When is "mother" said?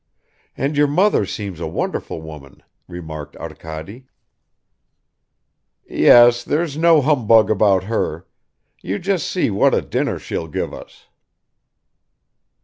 0.87-1.27